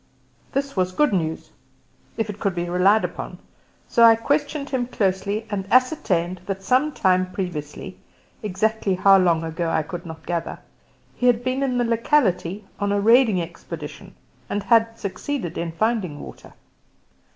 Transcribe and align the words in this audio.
This 0.51 0.75
was 0.75 0.93
good 0.93 1.13
news, 1.13 1.51
if 2.17 2.27
it 2.27 2.39
could 2.39 2.55
be 2.55 2.67
relied 2.67 3.05
upon; 3.05 3.37
so 3.87 4.01
I 4.01 4.15
questioned 4.15 4.71
him 4.71 4.87
closely, 4.87 5.45
and 5.51 5.71
ascertained 5.71 6.41
that 6.47 6.63
some 6.63 6.91
time 6.91 7.31
previously 7.31 7.97
exactly 8.41 8.95
how 8.95 9.19
long 9.19 9.43
ago 9.43 9.69
I 9.69 9.83
could 9.83 10.07
not 10.07 10.25
gather 10.25 10.57
he 11.15 11.27
had 11.27 11.43
been 11.43 11.61
in 11.61 11.77
the 11.77 11.83
locality 11.85 12.65
on 12.79 12.91
a 12.91 12.99
raiding 12.99 13.39
expedition 13.43 14.15
and 14.49 14.63
had 14.63 14.97
succeeded 14.97 15.55
in 15.55 15.71
finding 15.71 16.19
water. 16.19 16.53